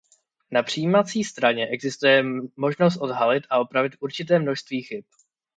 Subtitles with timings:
[0.51, 2.23] Na přijímací straně existuje
[2.57, 5.03] možnost odhalit a opravit určité množství chyb.